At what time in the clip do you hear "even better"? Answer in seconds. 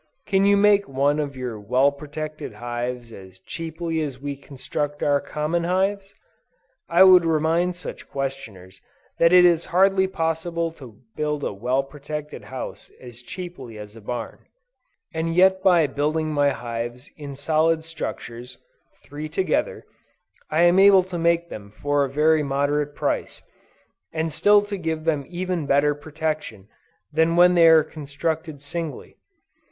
25.29-25.93